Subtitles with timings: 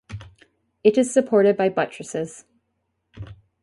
[0.83, 2.45] It is supported by buttresses.